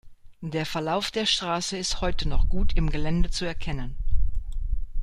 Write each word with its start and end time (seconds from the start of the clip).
Der 0.41 0.65
Verlauf 0.65 1.11
der 1.11 1.27
Straße 1.27 1.77
ist 1.77 2.01
heute 2.01 2.27
noch 2.27 2.49
gut 2.49 2.75
im 2.75 2.89
Gelände 2.89 3.29
zu 3.29 3.45
erkennen. 3.45 3.95